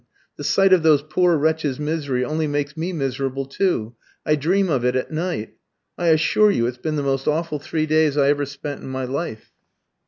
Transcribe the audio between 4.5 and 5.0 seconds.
of it